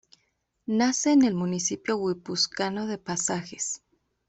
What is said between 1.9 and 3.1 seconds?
guipuzcoano de